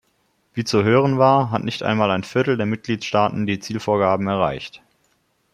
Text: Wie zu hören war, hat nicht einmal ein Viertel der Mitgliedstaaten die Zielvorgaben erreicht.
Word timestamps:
Wie 0.55 0.63
zu 0.63 0.83
hören 0.83 1.19
war, 1.19 1.51
hat 1.51 1.63
nicht 1.63 1.83
einmal 1.83 2.09
ein 2.09 2.23
Viertel 2.23 2.57
der 2.57 2.65
Mitgliedstaaten 2.65 3.45
die 3.45 3.59
Zielvorgaben 3.59 4.25
erreicht. 4.25 4.81